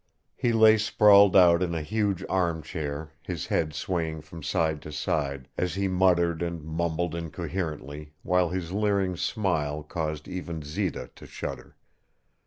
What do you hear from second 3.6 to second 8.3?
swaying from side to side, as he muttered and mumbled incoherently,